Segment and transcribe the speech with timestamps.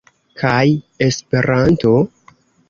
[0.43, 0.63] Kaj
[1.09, 1.93] Esperanto?